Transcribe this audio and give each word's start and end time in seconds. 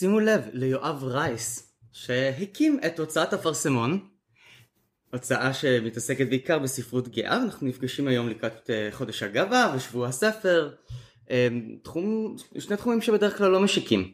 שימו 0.00 0.20
לב 0.20 0.40
ליואב 0.52 1.04
רייס, 1.04 1.72
שהקים 1.92 2.80
את 2.86 2.98
הוצאת 2.98 3.34
אפרסמון, 3.34 4.08
הוצאה 5.12 5.54
שמתעסקת 5.54 6.28
בעיקר 6.28 6.58
בספרות 6.58 7.08
גאה, 7.08 7.36
אנחנו 7.36 7.66
נפגשים 7.66 8.08
היום 8.08 8.28
לקראת 8.28 8.70
אה, 8.70 8.88
חודש 8.92 9.22
הגאווה 9.22 9.74
ושבוע 9.76 10.08
הספר, 10.08 10.74
אה, 11.30 11.48
תחום, 11.82 12.36
שני 12.58 12.76
תחומים 12.76 13.00
שבדרך 13.00 13.38
כלל 13.38 13.50
לא 13.50 13.60
משיקים. 13.60 14.12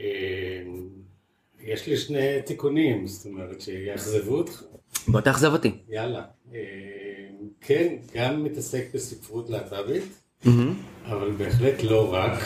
אה, 0.00 0.04
יש 1.60 1.86
לי 1.86 1.96
שני 1.96 2.42
תיקונים, 2.46 3.06
זאת 3.06 3.26
אומרת 3.26 3.60
שיאכזבו 3.60 4.36
אותך. 4.36 4.62
בוא 5.08 5.20
תאכזב 5.20 5.52
אותי. 5.52 5.72
יאללה. 5.88 6.24
כן, 7.60 7.96
גם 8.14 8.44
מתעסק 8.44 8.84
בספרות 8.94 9.50
להט"בית, 9.50 10.25
אבל 11.04 11.30
בהחלט 11.38 11.82
לא 11.82 12.14
רק. 12.14 12.38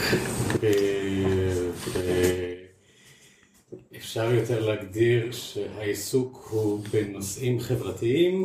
אפשר 3.96 4.32
יותר 4.34 4.66
להגדיר 4.66 5.32
שהעיסוק 5.32 6.48
הוא 6.50 6.84
בנושאים 6.92 7.60
חברתיים, 7.60 8.44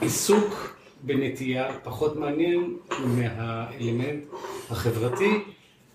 שהעיסוק 0.00 0.76
בנטייה 1.02 1.68
פחות 1.82 2.16
מעניין 2.16 2.76
מהאלמנט 3.04 4.24
החברתי 4.70 5.30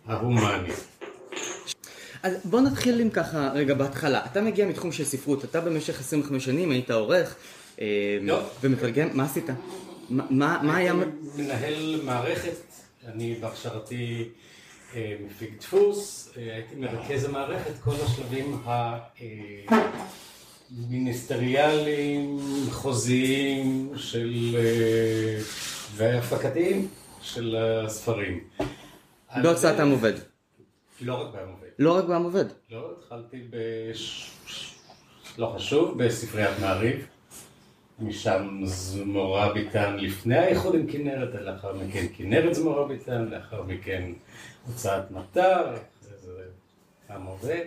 ההומני. 0.05 0.69
אז 2.23 2.33
בוא 2.45 2.61
נתחיל 2.61 2.99
עם 2.99 3.09
ככה 3.09 3.51
רגע 3.53 3.73
בהתחלה. 3.73 4.25
אתה 4.25 4.41
מגיע 4.41 4.67
מתחום 4.67 4.91
של 4.91 5.03
ספרות, 5.03 5.45
אתה 5.45 5.61
במשך 5.61 5.99
25 5.99 6.45
שנים 6.45 6.71
היית 6.71 6.91
עורך. 6.91 7.35
ומתרגם, 8.61 9.07
מה 9.13 9.23
עשית? 9.23 9.45
מה, 10.09 10.75
היה... 10.75 10.93
מנהל 11.37 12.01
מערכת, 12.03 12.57
אני 13.05 13.35
בהכשרתי 13.35 14.29
אה, 14.95 15.15
מפיק 15.25 15.59
דפוס, 15.59 16.31
אה, 16.37 16.53
הייתי 16.53 16.75
מרכז 16.75 17.25
המערכת, 17.25 17.71
כל 17.83 17.95
השלבים 18.05 18.61
המיניסטריאליים, 20.71 22.39
חוזיים 22.71 23.91
של... 23.95 24.55
אה, 24.57 25.39
והפקתיים 25.95 26.87
של 27.21 27.55
הספרים. 27.85 28.43
בהוצאת 29.41 29.79
עם 29.79 29.91
עובד. 29.91 30.13
לא 31.01 31.13
רק 31.13 31.33
בעם 31.33 31.49
עובד. 31.49 31.69
לא 31.79 31.97
רק 31.97 32.05
בעם 32.05 32.23
עובד. 32.23 32.45
לא, 32.71 32.91
התחלתי 32.97 33.47
ב... 33.49 33.55
לא 35.37 35.53
חשוב, 35.55 36.03
בספריית 36.03 36.59
מעריב. 36.61 37.07
משם 37.99 38.61
זמורה 38.65 39.53
ביטן 39.53 39.97
לפני 39.97 40.37
האיחוד 40.37 40.75
עם 40.75 40.87
כנרת, 40.91 41.35
לאחר 41.41 41.73
מכן 41.73 42.05
כנרת 42.17 42.55
זמורה 42.55 42.87
ביטן, 42.87 43.25
לאחר 43.25 43.63
מכן 43.63 44.11
הוצאת 44.67 45.11
מטר, 45.11 45.75
זה 46.01 46.43
עם 47.09 47.25
עובד. 47.25 47.65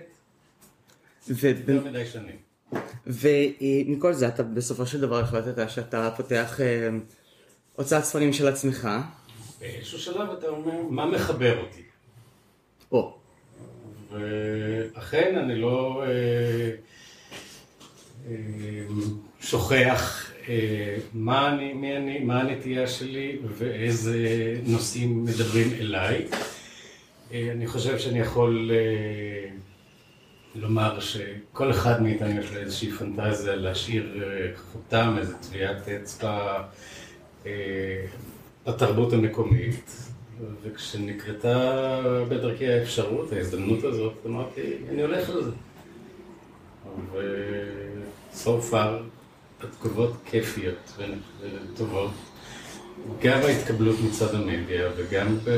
לא 1.68 1.84
מדי 1.84 2.06
שנים. 2.06 2.36
ומכל 3.06 4.12
זה 4.12 4.28
אתה 4.28 4.42
בסופו 4.42 4.86
של 4.86 5.00
דבר 5.00 5.20
החלטת 5.20 5.70
שאתה 5.70 6.10
פותח 6.16 6.60
אה, 6.60 6.88
הוצאת 7.76 8.04
ספרים 8.04 8.32
של 8.32 8.48
עצמך. 8.48 8.88
באיזשהו 9.60 9.98
שלב 9.98 10.30
אתה 10.30 10.48
אומר, 10.48 10.82
מה 10.90 11.06
מחבר 11.06 11.60
אותי? 11.60 11.82
או. 12.92 13.18
ואכן 14.10 15.38
אני 15.38 15.60
לא 15.60 16.02
אה, 16.06 16.70
אה, 18.26 18.34
שוכח 19.40 20.30
אה, 20.48 20.96
מה, 21.14 21.54
אני, 21.54 21.72
מי 21.72 21.96
אני, 21.96 22.18
מה 22.18 22.40
הנטייה 22.40 22.86
שלי 22.86 23.38
ואיזה 23.58 24.18
נושאים 24.66 25.24
מדברים 25.24 25.72
אליי. 25.80 26.26
אה, 27.32 27.48
אני 27.52 27.66
חושב 27.66 27.98
שאני 27.98 28.18
יכול 28.18 28.70
אה, 28.74 29.50
לומר 30.54 31.00
שכל 31.00 31.70
אחד 31.70 32.02
מאיתנו 32.02 32.40
יש 32.40 32.52
לו 32.52 32.60
איזושהי 32.60 32.90
פנטזיה 32.90 33.56
להשאיר 33.56 34.24
חותם, 34.56 35.16
איזה 35.18 35.34
טביעת 35.34 35.88
אצבע 35.88 36.62
בתרבות 38.66 39.12
המקומית. 39.12 40.08
וכשנקרתה 40.62 42.00
בדרכי 42.28 42.68
האפשרות, 42.68 43.32
ההזדמנות 43.32 43.84
הזאת, 43.84 44.12
אמרתי, 44.26 44.60
אני 44.90 45.02
הולך 45.02 45.30
על 45.30 45.44
זה. 45.44 45.50
far, 48.70 49.02
התגובות 49.60 50.12
כיפיות 50.24 50.98
וטובות. 51.40 52.10
גם 53.22 53.40
ההתקבלות 53.42 53.96
מצד 54.08 54.34
המדיה 54.34 54.90
וגם 54.96 55.38
ב... 55.44 55.50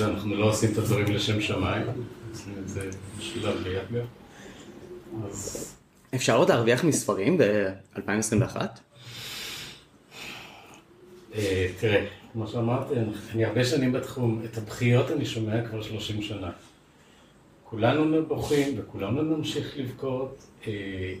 אנחנו 0.00 0.34
לא 0.34 0.44
עושים 0.44 0.72
את 0.72 0.78
הדברים 0.78 1.06
לשם 1.06 1.40
שמיים, 1.40 1.86
עושים 2.32 2.54
את 2.58 2.68
זה 2.68 2.90
בשביל 3.18 3.44
להרוויח 3.44 3.82
גם. 3.92 4.04
אז... 5.26 5.74
אפשר 6.14 6.36
עוד 6.36 6.48
להרוויח 6.48 6.84
מספרים 6.84 7.38
ב-2021? 7.38 8.56
אה, 11.34 11.68
תראה, 11.80 12.06
כמו 12.32 12.48
שאמרתי, 12.48 12.94
אני 13.34 13.44
הרבה 13.44 13.64
שנים 13.64 13.92
בתחום, 13.92 14.42
את 14.44 14.58
הבכיות 14.58 15.10
אני 15.10 15.26
שומע 15.26 15.68
כבר 15.68 15.82
30 15.82 16.22
שנה. 16.22 16.50
כולנו 17.72 18.26
בוכים 18.26 18.74
וכולנו 18.76 19.22
נמשיך 19.22 19.78
לבכות. 19.78 20.44
אה, 20.66 21.14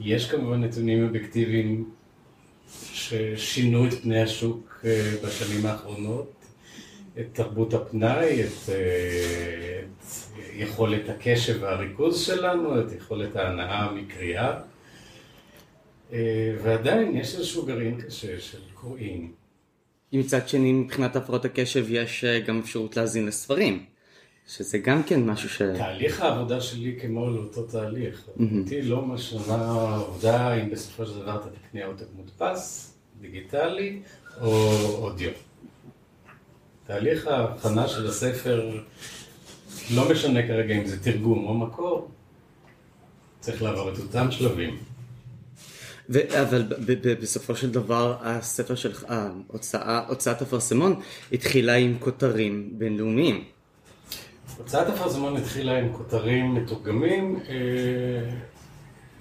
יש 0.00 0.30
כמובן 0.30 0.64
נתונים 0.64 1.04
אובייקטיביים 1.04 1.90
ששינו 2.92 3.86
את 3.86 3.94
פני 3.94 4.22
השוק 4.22 4.80
אה, 4.84 5.12
בשנים 5.24 5.66
האחרונות, 5.66 6.32
את 7.20 7.26
תרבות 7.32 7.74
הפנאי, 7.74 8.44
את, 8.44 8.68
את 8.68 10.06
יכולת 10.54 11.08
הקשב 11.08 11.58
והריכוז 11.60 12.20
שלנו, 12.26 12.80
את 12.80 12.92
יכולת 12.92 13.36
ההנאה 13.36 13.92
מקריאה. 13.92 14.60
ועדיין 16.62 17.16
יש 17.16 17.34
איזשהו 17.34 17.66
גרעין 17.66 18.00
קשה 18.00 18.40
של 18.40 18.58
קוראים. 18.74 19.32
מצד 20.12 20.48
שני, 20.48 20.72
מבחינת 20.72 21.16
הפרעות 21.16 21.44
הקשב 21.44 21.84
יש 21.88 22.24
אה, 22.24 22.40
גם 22.40 22.58
אפשרות 22.58 22.96
להאזין 22.96 23.26
לספרים, 23.26 23.84
שזה 24.48 24.78
גם 24.78 25.02
כן 25.02 25.24
משהו 25.24 25.48
ש... 25.48 25.62
תהליך 25.62 26.20
העבודה 26.20 26.60
שלי 26.60 26.98
כמו 27.00 27.30
לאותו 27.30 27.62
תהליך. 27.62 28.28
אותי 28.58 28.82
לא 28.82 29.02
משנה 29.02 29.54
העובדה 29.54 30.54
אם 30.54 30.70
בסופו 30.70 31.06
של 31.06 31.20
דבר 31.20 31.36
אתה 31.36 31.48
תקנה 31.50 31.84
עותק 31.84 32.04
מודפס, 32.16 32.94
דיגיטלי 33.20 34.02
או 34.40 34.72
אודיו. 34.98 35.30
תהליך 36.86 37.26
ההבחנה 37.26 37.88
של 37.88 38.06
הספר 38.06 38.80
לא 39.94 40.10
משנה 40.10 40.46
כרגע 40.46 40.74
אם 40.74 40.86
זה 40.86 41.02
תרגום 41.02 41.46
או 41.46 41.54
מקור, 41.54 42.10
צריך 43.40 43.62
לעבור 43.62 43.92
את 43.92 43.98
אותם 43.98 44.30
שלבים. 44.30 44.76
ו- 46.10 46.42
אבל 46.42 46.62
בסופו 47.20 47.56
של 47.56 47.70
דבר 47.70 48.16
הספר 48.20 48.74
שלך, 48.74 49.04
ההוצאה, 49.08 50.06
הוצאת 50.08 50.42
אפרסמון 50.42 51.00
התחילה 51.32 51.74
עם 51.74 51.98
כותרים 51.98 52.70
בינלאומיים. 52.72 53.44
הוצאת 54.58 54.86
אפרסמון 54.86 55.36
התחילה 55.36 55.78
עם 55.78 55.92
כותרים 55.92 56.54
מתורגמים 56.54 57.40
אה, 57.48 58.30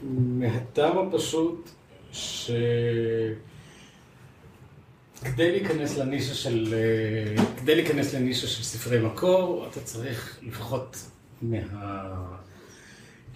מהטעם 0.04 0.98
הפשוט 0.98 1.70
שכדי 2.12 3.38
להיכנס 5.38 5.98
לנישה 5.98 6.34
של, 6.34 6.74
אה, 6.74 7.36
כדי 7.58 7.76
להיכנס 7.76 8.14
לנישה 8.14 8.48
של 8.48 8.64
ספרי 8.64 9.00
מקור, 9.00 9.68
אתה 9.72 9.80
צריך 9.80 10.40
לפחות 10.42 10.98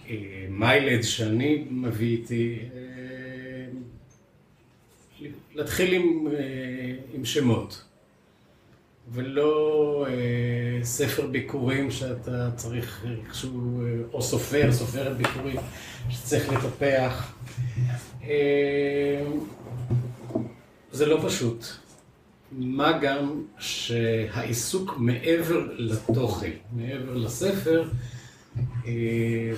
מהמיילד 0.06 0.98
אה, 0.98 1.02
שאני 1.02 1.64
מביא 1.70 2.16
איתי 2.16 2.58
להתחיל 5.54 5.92
עם, 5.92 6.26
עם 7.14 7.24
שמות, 7.24 7.84
ולא 9.12 10.06
ספר 10.82 11.26
ביקורים 11.26 11.90
שאתה 11.90 12.50
צריך 12.56 13.06
איכשהו, 13.26 13.82
אה, 13.82 13.86
או 14.12 14.22
סופר, 14.22 14.72
סופרת 14.72 15.16
ביקורים 15.16 15.56
שצריך 16.10 16.52
לטפח. 16.52 17.34
זה 20.92 21.06
לא 21.06 21.20
פשוט. 21.26 21.66
מה 22.52 22.98
גם 22.98 23.42
שהעיסוק 23.58 24.94
מעבר 24.98 25.66
לתוכן, 25.76 26.50
מעבר 26.72 27.14
לספר, 27.14 27.84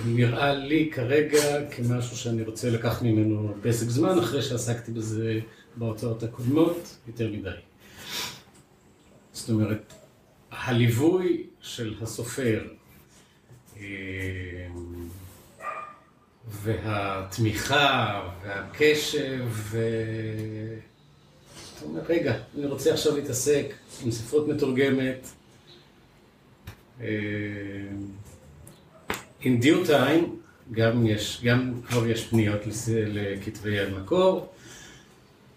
נראה 0.05 0.53
לי 0.53 0.89
כרגע 0.93 1.69
כמשהו 1.71 2.17
שאני 2.17 2.43
רוצה 2.43 2.69
לקחת 2.69 3.01
ממנו 3.01 3.53
פסק 3.61 3.89
זמן, 3.89 4.19
אחרי 4.19 4.41
שעסקתי 4.41 4.91
בזה 4.91 5.39
בהוצאות 5.75 6.23
הקודמות, 6.23 6.97
יותר 7.07 7.31
מדי. 7.31 7.49
זאת 9.33 9.49
אומרת, 9.49 9.93
הליווי 10.65 11.43
של 11.61 11.95
הסופר 12.01 12.67
אה, 13.77 13.83
והתמיכה 16.47 18.21
והקשב 18.43 19.49
אתה 21.77 21.85
אומר, 21.85 22.01
רגע, 22.09 22.35
אני 22.57 22.65
רוצה 22.65 22.93
עכשיו 22.93 23.15
להתעסק 23.15 23.73
עם 24.03 24.11
ספרות 24.11 24.47
מתורגמת. 24.47 25.27
אה, 27.01 27.07
in 29.41 29.63
due 29.63 29.87
time, 29.87 30.25
גם 30.71 31.07
יש, 31.07 31.41
גם 31.43 31.73
כבר 31.87 32.07
יש 32.07 32.27
פניות 32.27 32.61
לכתבי 32.87 33.75
יד 33.75 33.89
מקור, 33.93 34.53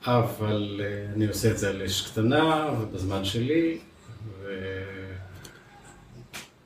אבל 0.07 0.81
אה, 0.85 1.13
אני 1.15 1.27
עושה 1.27 1.51
את 1.51 1.59
זה 1.59 1.71
על 1.71 1.83
אש 1.83 2.11
קטנה 2.11 2.73
ובזמן 2.81 3.25
שלי, 3.25 3.79
ו... 4.43 4.49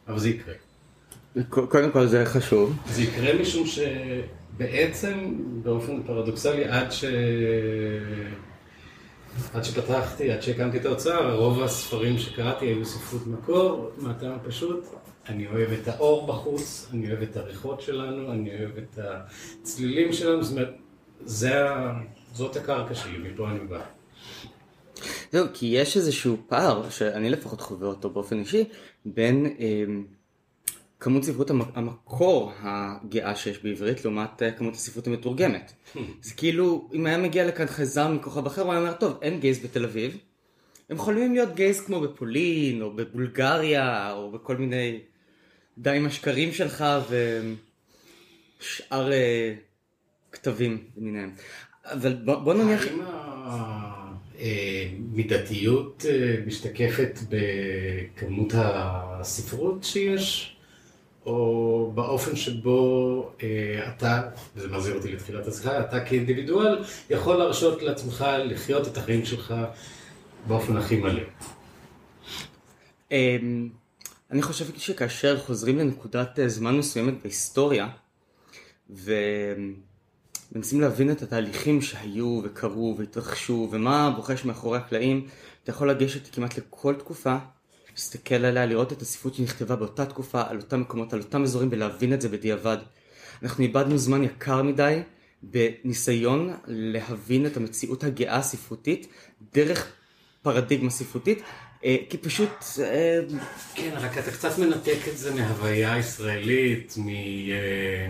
אבל 0.09 0.19
זה 0.19 0.29
יקרה. 0.29 0.55
קודם 1.49 1.91
כל 1.93 2.07
זה 2.07 2.25
חשוב. 2.27 2.77
זה 2.87 3.03
יקרה 3.03 3.41
משום 3.41 3.67
שבעצם, 3.67 5.35
באופן 5.63 6.03
פרדוקסלי, 6.03 6.65
עד 6.65 6.93
ש... 6.93 7.05
עד 9.55 9.65
שפתחתי, 9.65 10.31
עד 10.33 10.43
שהקמתי 10.43 10.77
את 10.77 10.85
ההוצאה, 10.85 11.35
רוב 11.35 11.63
הספרים 11.63 12.19
שקראתי 12.19 12.67
היו 12.67 12.85
ספרות 12.85 13.27
מקור, 13.27 13.91
מהטעם 13.99 14.33
הפשוט, 14.33 14.85
אני 15.29 15.47
אוהב 15.47 15.73
את 15.73 15.89
האור 15.89 16.27
בחוץ, 16.27 16.89
אני 16.93 17.11
אוהב 17.11 17.23
את 17.23 17.37
הריחות 17.37 17.81
שלנו, 17.81 18.33
אני 18.33 18.51
אוהב 18.59 18.77
את 18.79 18.99
הצלילים 19.63 20.13
שלנו, 20.13 20.43
זאת 20.43 20.53
אומרת, 20.53 20.75
זה, 21.25 21.53
זאת 22.33 22.57
הקרקע 22.57 22.95
שלי, 22.95 23.19
מפה 23.19 23.51
אני 23.51 23.61
בא. 23.61 23.81
זהו, 25.33 25.47
כי 25.55 25.67
יש 25.67 25.97
איזשהו 25.97 26.37
פער, 26.49 26.91
שאני 26.91 27.31
לפחות 27.31 27.61
חווה 27.61 27.89
אותו 27.89 28.11
באופן 28.11 28.39
אישי, 28.39 28.65
בין 29.05 29.47
אה, 29.61 29.85
כמות 31.01 31.25
ספרות 31.25 31.51
המקור 31.51 32.53
הגאה 32.61 33.37
שיש 33.37 33.63
בעברית 33.63 34.05
לעומת 34.05 34.43
אה, 34.43 34.53
כמות 34.53 34.75
הספרות 34.75 35.07
המתורגמת. 35.07 35.73
זה 36.23 36.35
כאילו, 36.35 36.89
אם 36.93 37.07
היה 37.07 37.19
מגיע 37.19 37.47
לכאן 37.47 37.67
חייזר 37.67 38.09
מכוכב 38.09 38.47
אחר, 38.47 38.63
הוא 38.63 38.73
היה 38.73 38.81
אומר, 38.81 38.93
טוב, 38.93 39.19
אין 39.23 39.41
גייז 39.41 39.59
בתל 39.65 39.85
אביב. 39.85 40.17
הם 40.91 40.97
יכולים 40.97 41.33
להיות 41.33 41.55
גייז 41.55 41.81
כמו 41.81 42.01
בפולין, 42.01 42.83
או 42.83 42.93
בבולגריה, 42.97 44.13
או 44.13 44.31
בכל 44.31 44.57
מיני... 44.57 45.01
די 45.79 45.97
עם 45.97 46.07
השקרים 46.07 46.53
שלך 46.53 46.85
ושאר 48.61 49.11
uh, 49.11 49.13
כתבים 50.33 50.85
למיניהם. 50.97 51.31
אבל 51.85 52.15
בוא, 52.15 52.35
בוא 52.35 52.55
נניח... 52.55 52.83
האם 52.87 53.92
המידתיות 54.43 56.05
אה, 56.09 56.37
משתקפת 56.47 57.19
בכמות 57.29 58.53
הספרות 58.57 59.85
שיש? 59.85 60.57
או 61.27 61.93
באופן 61.95 62.37
שבו 62.37 63.31
אה, 63.43 63.89
אתה, 63.89 64.23
וזה 64.57 64.69
מחזיר 64.69 64.95
אותי 64.95 65.13
לתחילת 65.13 65.47
השיחה, 65.47 65.81
אתה 65.81 66.05
כאינדיבידואל 66.05 66.85
יכול 67.11 67.37
להרשות 67.37 67.83
לעצמך 67.83 68.25
לחיות 68.45 68.89
את 68.89 68.97
החיים 68.97 69.25
שלך 69.25 69.55
באופן 70.47 70.77
הכי 70.77 70.97
מלא. 70.97 71.23
אמ, 73.11 73.69
אני 74.31 74.43
חושב 74.43 74.65
שכאשר 74.77 75.39
חוזרים 75.39 75.79
לנקודת 75.79 76.39
אה, 76.39 76.49
זמן 76.49 76.77
מסוימת 76.77 77.15
בהיסטוריה, 77.23 77.89
ומנסים 80.53 80.81
להבין 80.81 81.11
את 81.11 81.23
התהליכים 81.23 81.83
שהיו 81.83 82.41
וקרו 82.45 82.95
והתרחשו, 82.99 83.69
ומה 83.73 84.13
בוחש 84.17 84.45
מאחורי 84.45 84.79
הקלעים, 84.79 85.27
אתה 85.63 85.71
יכול 85.71 85.91
לגשת 85.91 86.35
כמעט 86.35 86.59
לכל 86.59 86.95
תקופה 86.95 87.37
להסתכל 87.93 88.35
עליה, 88.35 88.67
לראות 88.67 88.93
את 88.93 89.03
הספרות 89.03 89.35
שנכתבה 89.35 89.77
באותה 89.77 90.07
תקופה, 90.07 90.43
על 90.49 90.57
אותם 90.57 90.81
מקומות, 90.81 91.13
על 91.13 91.21
אותם 91.21 91.43
אזורים, 91.43 91.69
ולהבין 91.73 92.13
את 92.13 92.21
זה 92.21 92.29
בדיעבד. 92.29 92.77
אנחנו 93.43 93.65
איבדנו 93.65 93.99
זמן 93.99 94.25
יקר 94.25 94.63
מדי 94.63 95.03
בניסיון 95.43 96.51
להבין 96.67 97.47
את 97.47 97.57
המציאות 97.57 98.05
הגאה 98.05 98.37
הספרותית 98.37 99.07
דרך 99.55 99.93
פרדיגמה 100.43 100.91
ספרותית, 100.91 101.43
כי 101.83 102.19
פשוט... 102.21 102.51
אה, 102.83 103.21
כן, 103.75 103.91
רק 103.97 104.19
אתה 104.19 104.31
קצת 104.31 104.59
מנתק 104.59 104.99
את 105.13 105.19
זה 105.19 105.35
מהוויה 105.35 105.99
ישראלית, 105.99 106.95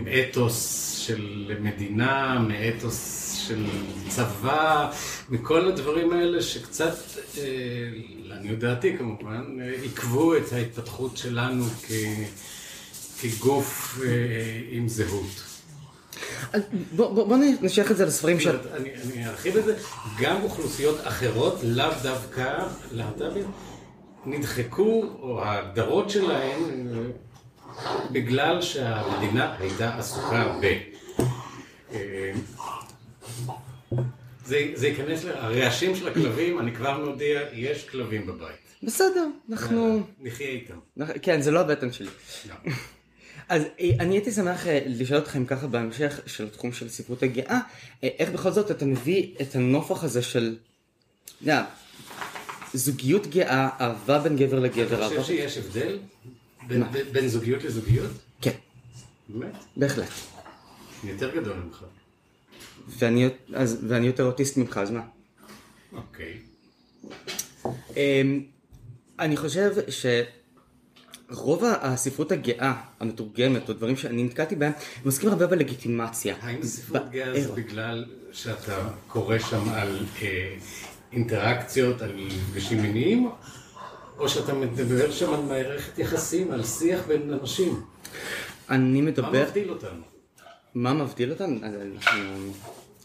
מאתוס 0.04 0.90
של 0.98 1.54
מדינה, 1.60 2.38
מאתוס 2.48 3.32
של 3.48 3.66
צבא, 4.08 4.90
מכל 5.28 5.68
הדברים 5.68 6.12
האלה 6.12 6.42
שקצת, 6.42 6.96
אה, 7.38 7.44
לעניות 8.24 8.58
דעתי 8.58 8.98
כמובן, 8.98 9.58
עיכבו 9.82 10.36
את 10.36 10.52
ההתפתחות 10.52 11.16
שלנו 11.16 11.64
כגוף 13.20 14.00
עם 14.70 14.88
זהות. 14.88 15.51
בוא, 16.96 17.14
בוא, 17.14 17.26
בוא 17.26 17.36
נשייך 17.60 17.90
את 17.90 17.96
זה 17.96 18.06
לספרים 18.06 18.40
של... 18.40 18.58
אני, 18.72 18.90
אני 18.94 19.28
ארחיב 19.28 19.56
את 19.56 19.64
זה, 19.64 19.76
גם 20.20 20.42
אוכלוסיות 20.42 20.96
אחרות, 21.02 21.58
לאו 21.62 21.90
דווקא 22.02 22.66
להט"בים, 22.92 23.50
נדחקו, 24.26 25.04
או 25.22 25.44
ההגדרות 25.44 26.10
שלהן, 26.10 26.60
בגלל 28.12 28.62
שהמדינה 28.62 29.56
הייתה 29.58 29.98
עסוקה 29.98 30.58
ב... 30.62 30.78
אה, 31.92 32.32
זה, 34.44 34.70
זה 34.74 34.88
ייכנס 34.88 35.24
לרעשים 35.24 35.96
של 35.96 36.08
הכלבים, 36.08 36.58
אני 36.58 36.74
כבר 36.74 37.04
מודיע, 37.04 37.40
יש 37.52 37.88
כלבים 37.88 38.26
בבית. 38.26 38.62
בסדר, 38.82 39.26
אנחנו... 39.52 40.00
נחיה 40.20 40.48
איתם. 40.48 40.74
כן, 41.22 41.40
זה 41.40 41.50
לא 41.50 41.60
הבטן 41.60 41.92
שלי. 41.92 42.08
אז 43.52 43.62
אה, 43.80 43.90
אני 44.00 44.14
הייתי 44.14 44.32
שמח 44.32 44.66
אה, 44.66 44.80
לשאול 44.86 45.18
אתכם 45.18 45.44
ככה 45.44 45.66
בהמשך 45.66 46.20
של 46.26 46.44
התחום 46.44 46.72
של 46.72 46.88
ספרות 46.88 47.22
הגאה, 47.22 47.60
אה, 48.04 48.08
איך 48.18 48.30
בכל 48.30 48.50
זאת 48.50 48.70
אתה 48.70 48.84
מביא 48.84 49.34
את 49.40 49.54
הנופח 49.54 50.04
הזה 50.04 50.22
של, 50.22 50.56
אתה 51.42 51.64
זוגיות 52.74 53.26
גאה, 53.26 53.68
אהבה 53.80 54.18
בין 54.18 54.36
גבר 54.36 54.60
לגבר. 54.60 55.06
אתה 55.06 55.20
חושב 55.20 55.22
שיש 55.22 55.58
הבדל 55.58 55.98
בין 57.12 57.28
זוגיות 57.28 57.64
לזוגיות? 57.64 58.10
כן. 58.40 58.50
באמת? 59.28 59.54
בהחלט. 59.76 60.08
אני 61.02 61.10
יותר 61.10 61.36
גדול 61.36 61.56
ממך. 61.56 61.84
ואני 63.88 64.06
יותר 64.06 64.24
אוטיסט 64.24 64.56
ממך, 64.56 64.76
אז 64.76 64.90
מה? 64.90 65.02
אוקיי. 65.92 66.38
אמ, 67.96 68.42
אני 69.18 69.36
חושב 69.36 69.72
ש... 69.88 70.06
רוב 71.32 71.64
הספרות 71.80 72.32
הגאה 72.32 72.74
המתורגמת, 73.00 73.68
או 73.68 73.74
דברים 73.74 73.96
שאני 73.96 74.22
נתקלתי 74.22 74.56
בהם, 74.56 74.72
הם 74.72 75.02
עוסקים 75.04 75.28
הרבה 75.28 75.46
בלגיטימציה. 75.46 76.36
האם 76.40 76.62
ספרות 76.62 77.10
גאה 77.10 77.40
זה 77.40 77.52
בגלל 77.52 78.04
שאתה 78.32 78.88
קורא 79.08 79.38
שם 79.38 79.68
על 79.68 79.98
אה, 80.22 80.54
אינטראקציות, 81.12 82.02
על 82.02 82.12
מפגשים 82.16 82.82
מיניים, 82.82 83.30
או 84.18 84.28
שאתה 84.28 84.54
מדבר 84.54 85.10
שם 85.10 85.34
על 85.34 85.40
מערכת 85.40 85.98
יחסים, 85.98 86.52
על 86.52 86.64
שיח 86.64 87.00
בין 87.06 87.38
אנשים? 87.40 87.82
אני 88.70 89.00
מדבר... 89.00 89.32
מה 89.32 89.42
מבדיל 89.44 89.70
אותנו? 89.70 90.02
מה 90.74 90.92
מבדיל 90.92 91.30
אותנו? 91.30 91.60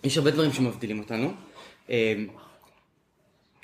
יש 0.04 0.18
הרבה 0.18 0.32
דברים 0.32 0.54
שמבדילים 0.54 1.00
אותנו. 1.00 1.34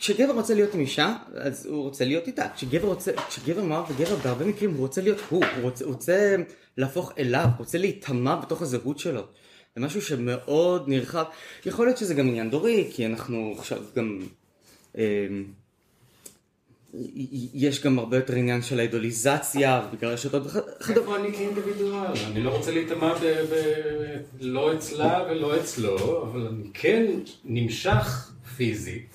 כשגבר 0.04 0.34
רוצה 0.34 0.54
להיות 0.54 0.74
עם 0.74 0.80
אישה, 0.80 1.16
אז 1.36 1.66
הוא 1.66 1.84
רוצה 1.84 2.06
להיות 2.06 2.28
איתה. 2.28 2.46
כשגבר 2.56 2.88
רוצה, 2.88 3.12
כשגבר 3.30 3.64
מאוהב 3.64 3.92
וגבר, 3.92 4.16
בהרבה 4.16 4.46
מקרים 4.46 4.72
הוא 4.72 4.80
רוצה 4.80 5.02
להיות 5.02 5.18
הוא, 5.30 5.46
הוא 5.56 5.64
רוצה, 5.64 5.86
הוא 5.86 5.94
רוצה 5.94 6.36
להפוך 6.78 7.14
אליו, 7.18 7.44
הוא 7.44 7.52
רוצה 7.58 7.78
להיטמע 7.78 8.36
בתוך 8.36 8.62
הזהות 8.62 9.00
שלו. 9.00 9.22
זה 9.76 9.82
משהו 9.82 10.02
שמאוד 10.02 10.90
נרחב. 10.90 11.24
יכול 11.66 11.86
להיות 11.86 11.98
שזה 11.98 12.14
גם 12.14 12.28
עניין 12.28 12.50
דורי, 12.50 12.90
כי 12.94 13.06
אנחנו 13.06 13.56
עכשיו 13.58 13.82
גם... 13.96 14.20
אה, 14.98 15.28
יש 17.54 17.84
גם 17.84 18.00
הרבה 18.00 18.18
יותר 18.18 18.36
עניין 18.36 18.62
של 18.62 18.80
האידוליזציה 18.80 19.88
בגלל 19.94 20.14
וכדומה. 20.46 21.00
איפה 21.00 21.16
אני 21.16 21.34
כאינדיבידואל? 21.34 22.12
אני 22.32 22.44
לא 22.44 22.50
רוצה 22.50 22.72
להיטמע 22.72 23.14
לא 24.42 24.74
אצלה 24.74 25.24
ולא 25.30 25.60
אצלו, 25.60 26.24
אבל 26.24 26.48
אני 26.48 26.70
כן 26.74 27.06
נמשך 27.46 28.32
פיזית 28.58 29.13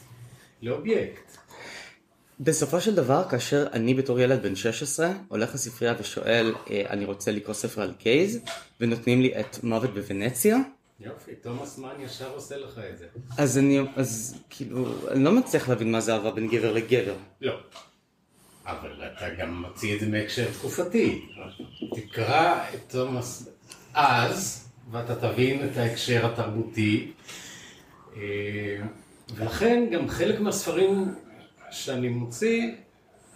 לאובייקט. 0.63 1.37
בסופו 2.41 2.81
של 2.81 2.95
דבר, 2.95 3.29
כאשר 3.31 3.67
אני 3.73 3.95
בתור 3.95 4.21
ילד 4.21 4.43
בן 4.43 4.57
16 4.57 5.13
הולך 5.29 5.55
לספרייה 5.55 5.95
ושואל, 6.01 6.55
אה, 6.71 6.85
אני 6.91 7.05
רוצה 7.05 7.31
לקרוא 7.33 7.55
ספר 7.55 7.83
על 7.83 7.93
קייז, 7.99 8.41
ונותנים 8.81 9.23
לי 9.23 9.41
את 9.41 9.65
מוות 9.65 9.95
בוונציה. 9.95 10.57
יופי, 11.01 11.35
תומאס 11.35 11.79
מן 11.79 12.01
ישר 12.01 12.35
עושה 12.35 12.57
לך 12.57 12.81
את 12.93 12.99
זה. 12.99 13.07
אז 13.39 13.59
אני, 13.59 13.81
אז 13.97 14.39
כאילו, 14.51 15.09
אני 15.11 15.25
לא 15.25 15.33
מצליח 15.33 15.69
להבין 15.69 15.93
מה 15.93 16.01
זה 16.01 16.15
אהבה 16.15 16.31
בין 16.31 16.49
גבר 16.49 16.73
לגבר. 16.73 17.15
לא. 17.41 17.61
אבל 18.67 18.91
אתה 18.91 19.31
גם 19.39 19.63
מוציא 19.63 19.95
את 19.95 20.01
זה 20.01 20.07
מהקשר 20.07 20.51
תקופתי. 20.53 21.29
תקרא 21.95 22.65
את 22.75 22.81
תומאס 22.89 23.49
אז, 23.95 24.69
ואתה 24.91 25.15
תבין 25.15 25.69
את 25.69 25.77
ההקשר 25.77 26.27
התרבותי. 26.27 27.13
ולכן 29.35 29.85
גם 29.93 30.09
חלק 30.09 30.41
מהספרים 30.41 31.15
שאני 31.71 32.09
מוציא, 32.09 32.73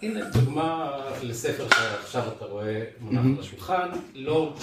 הנה 0.01 0.29
דוגמה 0.29 0.99
לספר 1.21 1.67
שעכשיו 1.69 2.23
אתה 2.37 2.45
רואה 2.45 2.83
מונח 2.99 3.37
על 3.37 3.43
השולחן, 3.43 3.89
לא, 4.15 4.53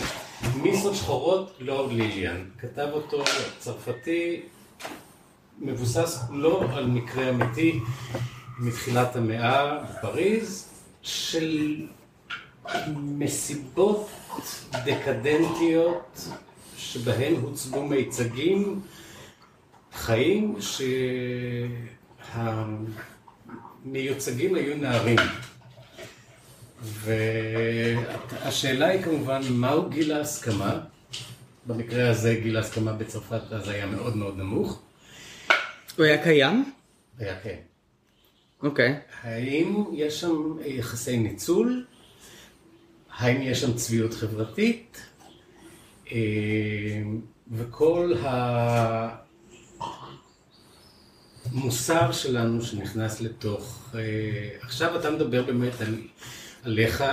מיסות 0.62 0.94
שחורות, 0.94 1.56
לא 1.60 1.88
ליליאן. 1.92 2.44
כתב 2.58 2.88
אותו 2.92 3.24
צרפתי 3.58 4.40
מבוסס 5.58 6.18
לא 6.30 6.64
על 6.72 6.86
מקרה 6.86 7.30
אמיתי 7.30 7.80
מתחילת 8.58 9.16
המאה 9.16 9.78
בפריז, 9.84 10.70
של 11.02 11.86
מסיבות 12.96 14.08
דקדנטיות 14.70 16.20
שבהן 16.76 17.34
הוצגו 17.34 17.84
מיצגים 17.84 18.80
חיים 19.94 20.56
שהמיוצגים 23.84 24.54
היו 24.54 24.76
נערים. 24.76 25.18
והשאלה 26.82 28.86
היא 28.86 29.02
כמובן, 29.02 29.40
מהו 29.50 29.90
גיל 29.90 30.12
ההסכמה? 30.12 30.80
במקרה 31.66 32.10
הזה 32.10 32.34
גיל 32.42 32.56
ההסכמה 32.56 32.92
בצרפת 32.92 33.52
אז 33.52 33.68
היה 33.68 33.86
מאוד 33.86 34.16
מאוד 34.16 34.38
נמוך. 34.38 34.82
הוא 35.96 36.04
היה 36.04 36.22
קיים? 36.22 36.72
היה 37.18 37.40
כן. 37.40 37.56
אוקיי. 38.62 38.98
האם 39.22 39.84
יש 39.92 40.20
שם 40.20 40.56
יחסי 40.64 41.16
ניצול? 41.16 41.84
האם 43.16 43.42
יש 43.42 43.60
שם 43.60 43.74
צביעות 43.74 44.14
חברתית? 44.14 45.02
אה, 46.12 46.18
וכל 47.52 48.14
המוסר 51.52 52.12
שלנו 52.12 52.62
שנכנס 52.62 53.20
לתוך... 53.20 53.90
אה, 53.94 54.00
עכשיו 54.62 54.96
אתה 55.00 55.10
מדבר 55.10 55.42
באמת 55.42 55.80
על, 55.80 55.94
עליך 56.64 57.04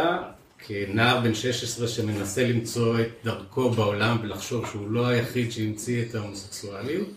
כנער 0.68 1.20
בן 1.20 1.34
16 1.34 1.88
שמנסה 1.88 2.48
למצוא 2.48 3.00
את 3.00 3.08
דרכו 3.24 3.70
בעולם 3.70 4.18
ולחשוב 4.24 4.66
שהוא 4.72 4.92
לא 4.92 5.08
היחיד 5.08 5.52
שהמציא 5.52 6.04
את 6.04 6.16
ההומוסקסואליות. 6.16 7.08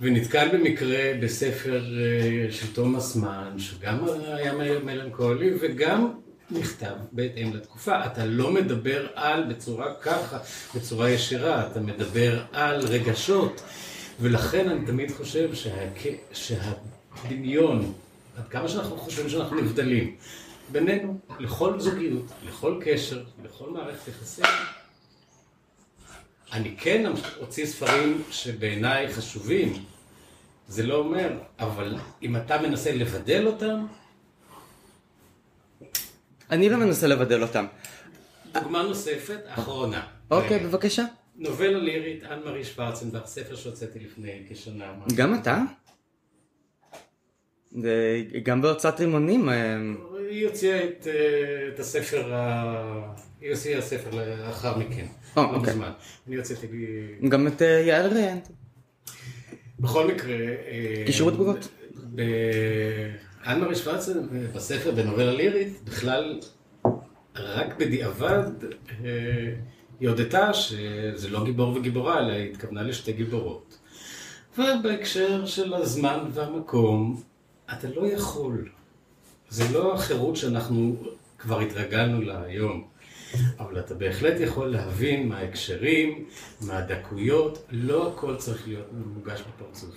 ונתקל 0.00 0.48
במקרה 0.52 1.12
בספר 1.22 1.82
אה, 1.84 2.52
של 2.52 2.72
תומאס 2.72 3.16
מן, 3.16 3.58
שגם 3.58 4.04
היה 4.24 4.52
מלנכולי 4.84 5.50
וגם 5.60 6.08
נכתב 6.50 6.94
בהתאם 7.12 7.54
לתקופה. 7.54 8.06
אתה 8.06 8.24
לא 8.24 8.50
מדבר 8.50 9.06
על 9.14 9.44
בצורה 9.44 9.94
ככה, 10.00 10.38
בצורה 10.74 11.10
ישירה, 11.10 11.66
אתה 11.66 11.80
מדבר 11.80 12.42
על 12.52 12.80
רגשות. 12.80 13.62
ולכן 14.20 14.68
אני 14.68 14.86
תמיד 14.86 15.10
חושב 15.10 15.54
שהק... 15.54 15.98
שהדמיון, 16.32 17.92
עד 18.36 18.48
כמה 18.48 18.68
שאנחנו 18.68 18.96
חושבים 18.96 19.28
שאנחנו 19.28 19.56
נבדלים, 19.56 20.16
בינינו, 20.72 21.18
לכל 21.38 21.80
זוגיות, 21.80 22.24
לכל 22.46 22.80
קשר, 22.84 23.24
לכל 23.44 23.70
מערכת 23.70 24.08
יחסים, 24.08 24.44
אני 26.52 26.76
כן 26.76 27.12
אוציא 27.40 27.66
ספרים 27.66 28.22
שבעיניי 28.30 29.14
חשובים, 29.14 29.84
זה 30.68 30.86
לא 30.86 30.94
אומר, 30.94 31.32
אבל 31.58 31.96
אם 32.22 32.36
אתה 32.36 32.62
מנסה 32.62 32.92
לבדל 32.92 33.46
אותם... 33.46 33.86
אני 36.50 36.68
לא 36.68 36.76
מנסה 36.76 37.06
לבדל 37.06 37.42
אותם. 37.42 37.66
דוגמה 38.52 38.82
נוספת, 38.82 39.40
אחרונה. 39.46 40.06
אוקיי, 40.30 40.58
בבקשה. 40.58 41.04
נובלה 41.38 41.78
לירית, 41.78 42.24
אנ 42.24 42.38
מארי 42.44 42.64
שוורצנברג, 42.64 43.24
ספר 43.24 43.56
שהוצאתי 43.56 43.98
לפני 43.98 44.42
כשנה. 44.50 44.92
גם 45.14 45.34
אתה? 45.34 45.62
גם 48.42 48.62
בהוצאת 48.62 49.00
רימונים. 49.00 49.48
אה, 49.48 49.76
היא 50.30 50.46
הוציאה 50.46 50.84
את, 50.84 51.06
אה, 51.06 51.68
את 51.74 51.78
הספר, 51.78 52.34
היא 53.40 53.50
הוציאה 53.50 53.78
הספר 53.78 54.10
לאחר 54.10 54.78
מכן, 54.78 55.06
לא 55.36 55.42
אוקיי. 55.42 55.72
מזמן. 55.72 55.90
אני 56.28 56.36
הוצאתי... 56.36 56.66
גם 57.28 57.46
את 57.46 57.60
יעל 57.60 58.12
ריאנט. 58.12 58.48
בכל 59.80 60.06
מקרה... 60.06 60.36
קישור 61.06 61.30
תגובות. 61.30 61.68
אנמרי 63.46 63.74
שוורצן 63.74 64.26
בספר 64.54 64.90
בנובלה 64.90 65.32
לירית, 65.32 65.80
בכלל 65.84 66.40
רק 67.36 67.76
בדיעבד 67.78 68.50
היא 70.00 70.08
הודתה 70.08 70.54
שזה 70.54 71.28
לא 71.28 71.44
גיבור 71.44 71.76
וגיבורה, 71.76 72.18
אלא 72.18 72.32
היא 72.32 72.50
התכוונה 72.50 72.82
לשתי 72.82 73.12
גיבורות. 73.12 73.78
ובהקשר 74.58 75.46
של 75.46 75.74
הזמן 75.74 76.18
והמקום, 76.32 77.22
אתה 77.72 77.88
לא 77.88 78.06
יכול. 78.06 78.68
זה 79.48 79.64
לא 79.72 79.94
החירות 79.94 80.36
שאנחנו 80.36 80.96
כבר 81.38 81.60
התרגלנו 81.60 82.20
לה 82.20 82.42
היום. 82.42 82.88
אבל 83.58 83.78
אתה 83.80 83.94
בהחלט 83.94 84.40
יכול 84.40 84.68
להבין 84.68 85.28
מה 85.28 85.38
ההקשרים, 85.38 86.24
מה 86.60 86.78
הדקויות, 86.78 87.66
לא 87.70 88.12
הכל 88.12 88.36
צריך 88.36 88.68
להיות 88.68 88.86
מוגש 88.92 89.40
בפרצוף. 89.40 89.90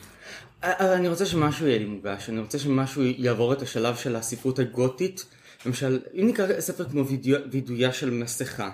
אבל 0.63 0.93
אני 0.93 1.09
רוצה 1.09 1.25
שמשהו 1.25 1.67
יהיה 1.67 1.79
לי 1.79 1.85
מוגש, 1.85 2.29
אני 2.29 2.39
רוצה 2.39 2.59
שמשהו 2.59 3.01
יעבור 3.03 3.53
את 3.53 3.61
השלב 3.61 3.95
של 3.95 4.15
הספרות 4.15 4.59
הגותית. 4.59 5.25
למשל, 5.65 5.99
אם 6.13 6.27
נקרא 6.27 6.61
ספר 6.61 6.89
כמו 6.89 7.05
וידויה 7.51 7.93
של 7.93 8.09
מסכה, 8.09 8.69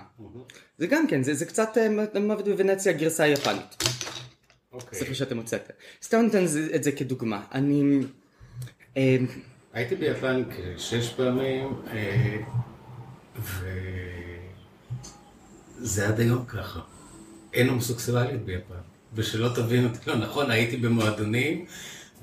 זה 0.78 0.86
גם 0.86 1.06
כן, 1.08 1.22
זה, 1.22 1.34
זה 1.34 1.44
קצת 1.44 1.68
אה, 1.78 1.88
מוות 2.20 2.48
בוונציה 2.48 2.92
גרסה 2.92 3.24
היפנית. 3.24 3.84
אוקיי. 4.72 4.98
ספר 4.98 5.12
שאתם 5.12 5.36
הוצאתם. 5.36 5.72
סתם 6.02 6.18
ניתן 6.18 6.44
את 6.74 6.84
זה 6.84 6.92
כדוגמה. 6.92 7.44
אני... 7.52 8.00
אה, 8.96 9.16
הייתי 9.72 9.96
ביפן 9.96 10.42
כשש 10.76 11.12
פעמים, 11.12 11.82
אה, 11.92 12.38
וזה 15.80 16.08
עד 16.08 16.20
היום 16.20 16.44
ככה. 16.44 16.80
אין 17.52 17.68
הומוסקסואליות 17.68 18.42
ביפן. 18.42 18.74
ושלא 19.14 19.48
תבין 19.54 19.84
אותי 19.84 19.98
לא 20.06 20.16
נכון, 20.16 20.50
הייתי 20.50 20.76
במועדונים, 20.76 21.64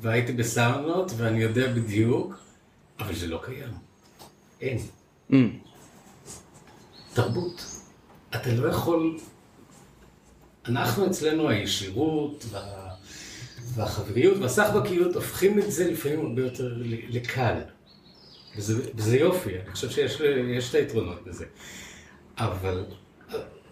והייתי 0.02 0.34
בסאונות, 0.34 1.12
ואני 1.18 1.42
יודע 1.42 1.74
בדיוק, 1.74 2.36
אבל 3.00 3.16
זה 3.16 3.28
לא 3.28 3.42
קיים. 3.46 3.72
אין. 4.62 4.78
Mm. 5.32 5.36
תרבות. 7.14 7.83
אתה 8.36 8.52
לא 8.56 8.68
יכול... 8.68 9.18
אנחנו 10.66 11.08
אצלנו 11.08 11.50
הישירות 11.50 12.46
וה... 12.50 12.90
והחבריות 13.74 14.38
והסחבקיות 14.38 15.16
הופכים 15.16 15.60
את 15.60 15.72
זה 15.72 15.92
לפעמים 15.92 16.20
הרבה 16.20 16.42
יותר 16.42 16.74
לקל. 17.10 17.60
וזה, 18.58 18.90
וזה 18.96 19.18
יופי, 19.18 19.50
אני 19.50 19.72
חושב 19.72 19.90
שיש 19.90 20.70
את 20.70 20.76
היתרונות 20.76 21.24
בזה. 21.26 21.46
אבל 22.38 22.86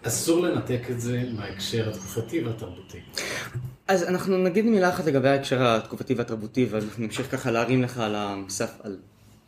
אסור 0.02 0.42
לנתק 0.42 0.80
את 0.90 1.00
זה 1.00 1.22
מההקשר 1.32 1.90
התקופתי 1.90 2.44
והתרבותי. 2.44 2.98
אז 3.88 4.02
אנחנו 4.02 4.38
נגיד 4.38 4.64
מילה 4.64 4.88
אחת 4.88 5.06
לגבי 5.06 5.28
ההקשר 5.28 5.62
התקופתי 5.66 6.14
והתרבותי, 6.14 6.66
ואנחנו 6.70 7.04
נמשיך 7.04 7.30
ככה 7.32 7.50
להרים 7.50 7.82
לך 7.82 7.98
על 7.98 8.14
המסף, 8.14 8.70
על 8.82 8.96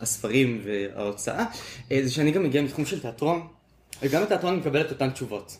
הספרים 0.00 0.60
וההוצאה, 0.64 1.44
אה, 1.92 2.00
זה 2.04 2.10
שאני 2.10 2.30
גם 2.30 2.42
מגיע 2.42 2.62
מתחום 2.62 2.86
של 2.86 3.00
תיאטרון, 3.00 3.46
וגם 4.02 4.22
בתיאטרון 4.22 4.52
אני 4.52 4.60
מקבל 4.60 4.80
את 4.80 4.90
אותן 4.90 5.10
תשובות. 5.10 5.56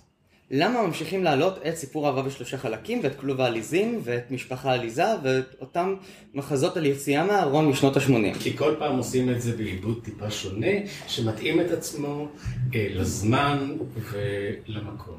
למה 0.51 0.87
ממשיכים 0.87 1.25
להעלות 1.25 1.59
את 1.69 1.77
סיפור 1.77 2.07
אהבה 2.07 2.23
בשלושה 2.23 2.59
חלקים, 2.59 3.01
ואת 3.03 3.21
כלוב 3.21 3.41
העליזים, 3.41 4.01
ואת 4.05 4.31
משפחה 4.31 4.73
עליזה, 4.73 5.05
ואת 5.23 5.57
אותם 5.61 5.95
מחזות 6.35 6.77
על 6.77 6.87
יציאה 6.87 7.25
מהארון 7.25 7.69
משנות 7.69 7.97
ה-80? 7.97 8.39
כי 8.41 8.57
כל 8.57 8.75
פעם 8.79 8.97
עושים 8.97 9.31
את 9.31 9.41
זה 9.41 9.57
בעיבוד 9.57 10.01
טיפה 10.05 10.31
שונה, 10.31 10.67
שמתאים 11.09 11.61
את 11.61 11.71
עצמו 11.71 12.29
אה, 12.75 12.87
לזמן 12.91 13.77
ולמקום. 13.97 15.19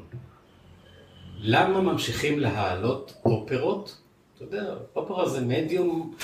למה 1.38 1.80
ממשיכים 1.80 2.38
להעלות 2.38 3.14
אופרות? 3.24 3.96
אתה 4.36 4.44
יודע, 4.44 4.74
אופרה 4.96 5.28
זה 5.28 5.40
מדיום 5.40 6.14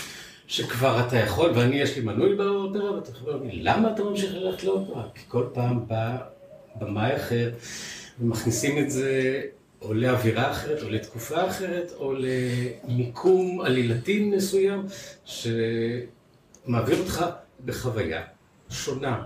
שכבר 0.46 1.06
אתה 1.06 1.16
יכול, 1.16 1.50
ואני 1.54 1.76
יש 1.76 1.96
לי 1.96 2.02
מנוי 2.02 2.34
באופרה, 2.34 2.92
ואתה 2.92 3.10
יכול 3.10 3.32
להגיד, 3.32 3.62
למה 3.62 3.92
אתה 3.92 4.04
ממשיך 4.04 4.34
ללכת 4.34 4.64
לאופרה? 4.64 5.04
כי 5.14 5.20
כל 5.28 5.46
פעם 5.52 5.86
בא 5.86 6.16
במאי 6.76 7.16
אחר. 7.16 7.50
ומכניסים 8.20 8.78
את 8.78 8.90
זה 8.90 9.40
או 9.82 9.94
לאווירה 9.94 10.50
אחרת, 10.50 10.82
או 10.82 10.90
לתקופה 10.90 11.48
אחרת, 11.48 11.92
או 11.96 12.14
למיקום 12.18 13.60
עלילתי 13.60 14.24
מסוים, 14.24 14.86
שמעביר 15.24 16.98
אותך 16.98 17.24
בחוויה 17.64 18.22
שונה. 18.70 19.22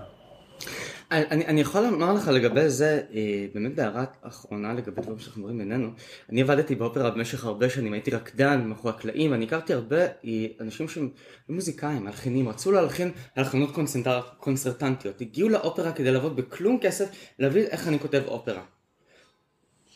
אני, 1.11 1.45
אני 1.45 1.61
יכול 1.61 1.81
לומר 1.81 2.13
לך 2.13 2.27
לגבי 2.27 2.69
זה, 2.69 3.01
אה, 3.13 3.45
באמת 3.53 3.75
בהערה 3.75 4.05
אחרונה 4.21 4.73
לגבי 4.73 5.01
דברים 5.01 5.19
שאנחנו 5.19 5.41
מדברים 5.41 5.57
בינינו, 5.57 5.89
אני 6.29 6.41
עבדתי 6.41 6.75
באופרה 6.75 7.11
במשך 7.11 7.45
הרבה 7.45 7.69
שנים, 7.69 7.93
הייתי 7.93 8.11
רקדן 8.11 8.67
מאחורי 8.67 8.93
הקלעים, 8.93 9.31
ואני 9.31 9.45
הכרתי 9.45 9.73
הרבה 9.73 10.01
אה, 10.05 10.45
אנשים 10.59 10.87
שהם 10.87 11.09
מוזיקאים, 11.49 12.03
מלחינים, 12.03 12.49
רצו 12.49 12.71
להלחין 12.71 13.11
הלחנות 13.35 13.69
קונסרטנטיות, 14.37 15.21
הגיעו 15.21 15.49
לאופרה 15.49 15.91
כדי 15.91 16.11
לעבוד 16.11 16.35
בכלום 16.35 16.79
כסף, 16.81 17.09
להבין 17.39 17.65
איך 17.65 17.87
אני 17.87 17.99
כותב 17.99 18.23
אופרה. 18.27 18.63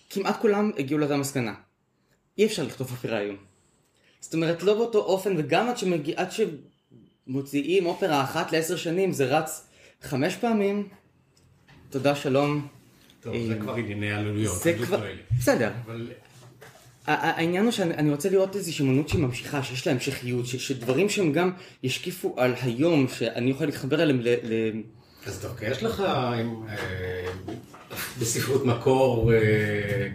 כמעט 0.09 0.41
כולם 0.41 0.71
הגיעו 0.77 0.99
לאותה 0.99 1.17
מסקנה. 1.17 1.53
אי 2.37 2.45
אפשר 2.45 2.63
לכתוב 2.63 2.91
אופרה 2.91 3.17
היום. 3.17 3.37
זאת 4.19 4.33
אומרת, 4.33 4.63
לא 4.63 4.73
באותו 4.73 4.99
אופן, 4.99 5.33
וגם 5.37 5.69
עד, 5.69 5.77
שמגיע, 5.77 6.21
עד 6.21 6.29
שמוציאים 7.27 7.85
אופרה 7.85 8.23
אחת 8.23 8.51
לעשר 8.51 8.75
שנים, 8.75 9.11
זה 9.11 9.25
רץ 9.37 9.67
חמש 10.01 10.35
פעמים. 10.35 10.89
תודה, 11.91 12.15
שלום. 12.15 12.67
טוב, 13.21 13.35
זה 13.47 13.53
אה, 13.53 13.59
כבר 13.59 13.75
ענייני 13.75 14.11
עלויות. 14.11 14.59
זה 14.63 14.73
כבר... 14.73 15.05
בסדר. 15.39 15.71
העניין 17.05 17.63
הוא 17.63 17.71
שאני 17.71 18.11
רוצה 18.11 18.29
לראות 18.29 18.55
איזושהי 18.55 18.85
אמנות 18.85 19.09
שהיא 19.09 19.21
ממשיכה, 19.21 19.63
שיש 19.63 19.87
לה 19.87 19.93
המשכיות, 19.93 20.45
שדברים 20.45 21.09
שהם 21.09 21.31
גם 21.31 21.51
ישקיפו 21.83 22.35
על 22.37 22.53
היום, 22.61 23.07
שאני 23.07 23.51
יכול 23.51 23.65
להתחבר 23.65 24.03
אליהם 24.03 24.21
ל... 24.21 24.27
אז 25.25 25.41
דווקא 25.41 25.65
יש 25.65 25.83
לך 25.83 25.99
אה, 25.99 26.41
בספרות 28.19 28.65
מקור 28.65 29.31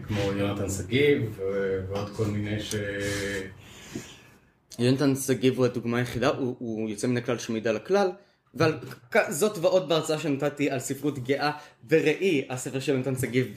כמו 0.06 0.32
יונתן 0.32 0.70
שגיב 0.70 1.40
ועוד 1.88 2.10
כל 2.16 2.24
מיני 2.24 2.62
ש... 2.62 2.74
יונתן 4.78 5.16
שגיב 5.16 5.56
הוא 5.56 5.64
הדוגמה 5.64 5.98
היחידה, 5.98 6.28
הוא, 6.28 6.56
הוא 6.58 6.90
יוצא 6.90 7.06
מן 7.06 7.16
הכלל 7.16 7.38
שמעיד 7.38 7.66
על 7.66 7.76
הכלל, 7.76 8.10
ועל 8.56 8.78
זאת 9.28 9.58
ועוד 9.58 9.88
בהרצאה 9.88 10.18
שנתתי 10.18 10.70
על 10.70 10.78
ספרות 10.78 11.18
גאה 11.18 11.50
וראי, 11.88 12.46
הספר 12.50 12.80
של 12.80 12.92
יונתן 12.92 13.16
שגיב, 13.16 13.56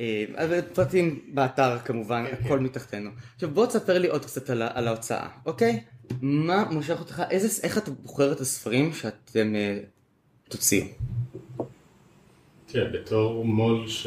אה, 0.00 0.60
פרטים 0.74 1.20
באתר 1.34 1.78
כמובן, 1.78 2.24
כן, 2.26 2.36
הכל 2.44 2.58
כן. 2.58 2.64
מתחתנו. 2.64 3.10
עכשיו 3.34 3.50
בוא 3.50 3.66
תספר 3.66 3.98
לי 3.98 4.08
עוד 4.08 4.24
קצת 4.24 4.50
על, 4.50 4.62
על 4.62 4.88
ההוצאה, 4.88 5.28
אוקיי? 5.46 5.80
מה 6.22 6.64
מושך 6.70 7.00
אותך, 7.00 7.22
איזה, 7.30 7.62
איך 7.62 7.78
אתה 7.78 7.90
בוחר 7.90 8.32
את 8.32 8.40
הספרים 8.40 8.92
שאתם 8.92 9.54
uh, 9.54 10.50
תוציאו? 10.50 10.86
תראה, 12.66 12.90
בתור 12.90 13.44
מו"ל 13.44 13.88
ש... 13.88 14.06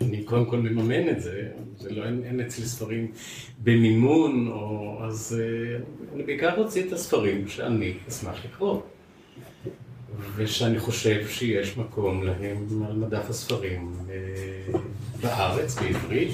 אני 0.00 0.24
קודם 0.24 0.46
כל 0.46 0.56
מממן 0.56 1.08
את 1.08 1.20
זה, 1.20 1.48
זה 1.78 1.90
לא, 1.90 2.04
אין, 2.04 2.22
אין 2.24 2.40
אצלי 2.40 2.64
ספרים 2.64 3.12
במימון, 3.62 4.48
או, 4.48 4.98
אז 5.04 5.36
uh, 5.38 6.14
אני 6.14 6.22
בעיקר 6.22 6.56
רוצה 6.56 6.80
את 6.80 6.92
הספרים 6.92 7.48
שאני 7.48 7.94
אשמח 8.08 8.44
לקרוא, 8.44 8.80
ושאני 10.36 10.78
חושב 10.78 11.28
שיש 11.28 11.76
מקום 11.76 12.22
להם 12.22 12.84
על 12.86 12.92
מדף 12.92 13.30
הספרים 13.30 13.94
uh, 14.06 14.76
בארץ, 15.22 15.76
בעברית. 15.78 16.30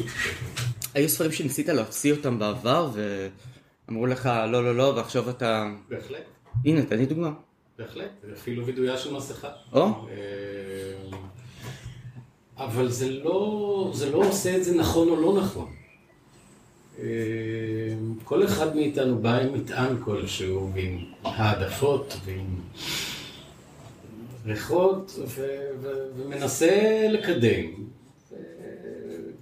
היו 0.95 1.09
ספרים 1.09 1.33
שניסית 1.33 1.69
להוציא 1.69 2.13
אותם 2.13 2.39
בעבר, 2.39 2.91
ואמרו 3.89 4.07
לך 4.07 4.27
לא, 4.27 4.65
לא, 4.65 4.77
לא, 4.77 4.93
ועכשיו 4.97 5.31
אתה... 5.31 5.71
בהחלט. 5.89 6.25
הנה, 6.65 6.83
תן 6.83 6.99
לי 6.99 7.07
דוגמה. 7.07 7.31
בהחלט, 7.79 8.25
אפילו 8.33 8.67
וידויה 8.67 8.97
של 8.97 9.15
מסכה. 9.15 9.49
או? 9.73 10.07
אבל 12.65 12.89
זה 12.89 13.11
לא, 13.11 13.91
זה 13.95 14.11
לא 14.11 14.19
עושה 14.19 14.57
את 14.57 14.65
זה 14.65 14.75
נכון 14.75 15.09
או 15.09 15.21
לא 15.21 15.41
נכון. 15.43 15.71
אה, 16.99 17.05
כל 18.25 18.45
אחד 18.45 18.77
מאיתנו 18.77 19.19
בא 19.19 19.39
עם 19.39 19.53
מטען 19.53 19.97
כלשהו, 20.05 20.71
ועם 20.75 21.05
העדפות, 21.25 22.17
ועם 22.25 22.47
ריחות, 24.47 25.19
ומנסה 26.17 27.07
לקדם. 27.11 27.67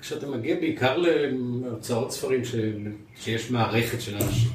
כשאתה 0.01 0.27
מגיע 0.27 0.57
בעיקר 0.57 0.97
להוצאות 0.97 2.13
ספרים 2.13 2.45
ש... 2.45 2.55
שיש 3.17 3.51
מערכת 3.51 4.01
של 4.01 4.15
אנשים. 4.15 4.51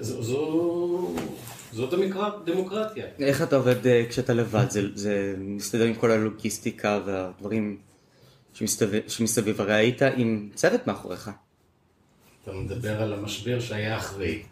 זו... 0.00 1.14
זאת 1.74 1.92
הדמוקרטיה. 1.92 3.06
איך 3.18 3.42
אתה 3.42 3.56
עובד 3.56 3.86
אה, 3.86 4.04
כשאתה 4.08 4.32
לבד? 4.32 4.70
זה, 4.70 4.82
זה 4.94 5.34
מסתדר 5.38 5.84
עם 5.84 5.94
כל 5.94 6.10
הלוגיסטיקה 6.10 7.00
והדברים 7.04 7.78
שמסתובב, 8.52 9.00
שמסביב. 9.08 9.60
הרי 9.60 9.74
היית 9.74 10.02
עם 10.16 10.48
צוות 10.54 10.86
מאחוריך. 10.86 11.30
אתה 12.42 12.52
מדבר 12.52 13.02
על 13.02 13.12
המשבר 13.12 13.60
שהיה 13.60 13.96
אחרי. 13.96 14.42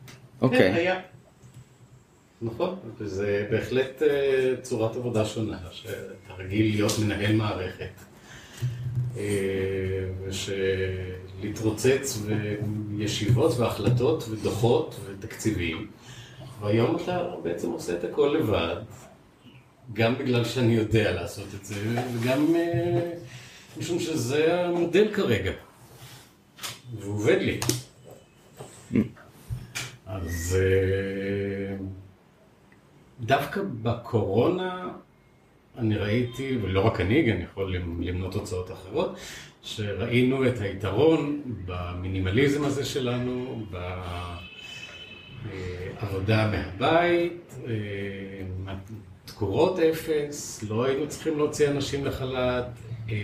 אוקיי. 0.41 0.59
כן, 0.59 0.75
היה. 0.75 1.01
נכון, 2.43 2.79
וזה 2.99 3.47
בהחלט 3.51 4.03
אה, 4.03 4.55
צורת 4.63 4.97
עבודה 4.97 5.25
שונה, 5.25 5.59
שאתה 5.71 6.35
רגיל 6.39 6.71
להיות 6.71 6.93
מנהל 7.05 7.37
מערכת. 7.37 7.93
אה, 9.17 9.23
ושלהתרוצץ 10.27 12.19
בישיבות 12.97 13.59
והחלטות 13.59 14.25
ודוחות 14.31 14.97
ותקציבים. 15.07 15.87
והיום 16.63 16.97
אתה 16.97 17.29
בעצם 17.43 17.71
עושה 17.71 17.99
את 17.99 18.05
הכל 18.05 18.37
לבד, 18.39 18.77
גם 19.93 20.19
בגלל 20.19 20.45
שאני 20.45 20.75
יודע 20.75 21.13
לעשות 21.13 21.47
את 21.61 21.65
זה, 21.65 21.75
וגם 22.15 22.57
אה, 22.57 23.13
משום 23.79 23.99
שזה 23.99 24.61
המודל 24.61 25.15
כרגע, 25.15 25.53
והוא 26.99 27.15
עובד 27.15 27.39
לי. 27.41 27.61
אז 30.07 30.59
אה, 30.61 31.77
דווקא 33.21 33.61
בקורונה 33.83 34.89
אני 35.79 35.97
ראיתי, 35.97 36.59
ולא 36.63 36.81
רק 36.81 37.01
אני, 37.01 37.23
גם 37.23 37.41
יכול 37.41 37.77
למנות 37.77 38.33
תוצאות 38.33 38.73
אחרות, 38.73 39.17
שראינו 39.63 40.47
את 40.49 40.61
היתרון 40.61 41.43
במינימליזם 41.67 42.65
הזה 42.65 42.85
שלנו, 42.85 43.67
עבודה 45.99 46.51
מהבית, 46.51 47.55
אה, 47.67 48.75
תקורות 49.25 49.79
אפס, 49.79 50.65
לא 50.69 50.85
היינו 50.85 51.09
צריכים 51.09 51.39
להוציא 51.39 51.69
אנשים 51.69 52.05
לחל"ת, 52.05 52.65
אה, 53.11 53.15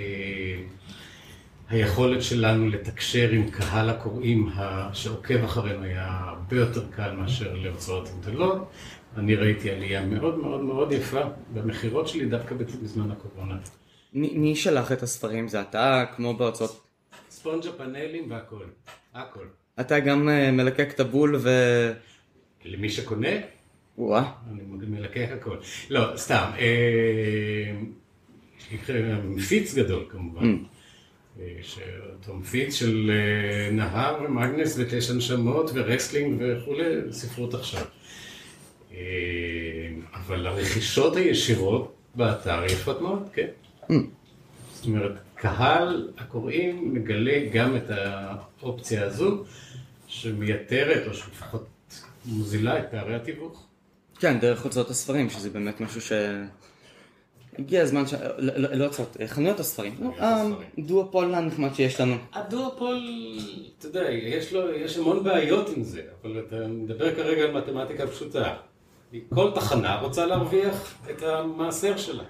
היכולת 1.70 2.22
שלנו 2.22 2.68
לתקשר 2.68 3.30
עם 3.30 3.50
קהל 3.50 3.90
הקוראים 3.90 4.48
שעוקב 4.92 5.44
אחרינו 5.44 5.82
היה 5.82 6.20
הרבה 6.24 6.56
יותר 6.56 6.84
קל 6.90 7.12
מאשר 7.12 7.54
להוצאות 7.54 8.08
גדולות. 8.20 8.70
אני 9.16 9.34
ראיתי 9.34 9.70
עלייה 9.70 10.06
מאוד 10.06 10.38
מאוד 10.38 10.60
מאוד 10.60 10.92
יפה 10.92 11.20
במכירות 11.54 12.08
שלי 12.08 12.26
דווקא 12.26 12.54
בזמן 12.54 13.10
הקורונה. 13.10 13.56
מי 14.12 14.56
שלח 14.56 14.92
את 14.92 15.02
הספרים? 15.02 15.48
זה 15.48 15.60
אתה, 15.60 16.04
כמו 16.16 16.36
בהוצאות? 16.36 16.84
ספונג'ה 17.30 17.72
פאנלים 17.72 18.30
והכל, 18.30 18.64
הכל. 19.14 19.44
אתה 19.80 20.00
גם 20.00 20.28
אה, 20.28 20.50
מלקק 20.50 20.90
את 20.94 21.00
הבול 21.00 21.36
ו... 21.36 21.48
למי 22.68 22.88
שקונה, 22.88 23.28
וואה. 23.98 24.32
אני 24.50 24.62
מלקח 24.86 25.28
הכל. 25.34 25.56
לא, 25.90 26.16
סתם. 26.16 26.50
אה, 26.58 27.72
מפיץ 29.24 29.74
גדול 29.74 30.04
כמובן. 30.08 30.54
Mm. 30.54 31.40
אה, 31.40 31.56
שאותו 31.62 32.34
מפיץ 32.34 32.74
של 32.74 33.10
אה, 33.10 33.70
נהר 33.70 34.22
ומגנס 34.24 34.78
ותשע 34.78 35.14
נשמות 35.14 35.70
ורסלינג 35.74 36.42
וכולי, 36.42 36.84
ספרות 37.10 37.54
עכשיו. 37.54 37.84
אבל 40.14 40.46
הרכישות 40.46 41.16
הישירות 41.16 41.94
באתר 42.14 42.64
יפות 42.64 43.00
מאוד, 43.00 43.28
כן. 43.32 43.46
Mm. 43.82 43.92
זאת 44.72 44.86
אומרת, 44.86 45.12
קהל 45.34 46.10
הקוראים 46.18 46.94
מגלה 46.94 47.38
גם 47.52 47.76
את 47.76 47.90
האופציה 47.90 49.04
הזו, 49.04 49.44
שמייתרת, 50.06 51.06
או 51.06 51.14
שלפחות 51.14 51.66
מוזילה 52.28 52.78
את 52.78 52.84
פערי 52.90 53.14
התיווך. 53.14 53.66
כן, 54.18 54.40
דרך 54.40 54.64
הוצאות 54.64 54.90
הספרים, 54.90 55.30
שזה 55.30 55.50
באמת 55.50 55.80
משהו 55.80 56.00
ש... 56.00 56.12
הגיע 57.58 57.82
הזמן 57.82 58.06
ש... 58.06 58.14
לא, 58.38 58.74
לא 58.74 58.84
הוצאות, 58.84 59.16
חנויות 59.26 59.60
הספרים. 59.60 59.94
הדואופול 60.78 61.34
הנחמד 61.34 61.74
שיש 61.74 62.00
לנו. 62.00 62.16
הדואופול, 62.32 62.98
אתה 63.78 63.86
יודע, 63.86 64.10
יש 64.10 64.52
לו, 64.52 64.74
יש 64.74 64.96
המון 64.96 65.24
בעיות 65.24 65.68
עם 65.76 65.82
זה, 65.82 66.02
אבל 66.22 66.44
אתה 66.46 66.56
מדבר 66.68 67.14
כרגע 67.14 67.42
על 67.42 67.52
מתמטיקה 67.52 68.06
פשוטה. 68.06 68.54
כל 69.34 69.50
תחנה 69.54 70.00
רוצה 70.00 70.26
להרוויח 70.26 70.94
את 71.10 71.22
המעשר 71.22 71.96
שלה. 71.96 72.24